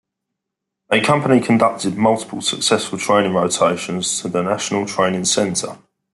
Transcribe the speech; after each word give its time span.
A 0.89 0.99
Company 0.99 1.39
conducted 1.39 1.95
multiple 1.95 2.41
successful 2.41 2.97
training 2.97 3.35
rotations 3.35 4.19
to 4.23 4.29
the 4.29 4.41
National 4.41 4.87
Training 4.87 5.25
Center. 5.25 5.77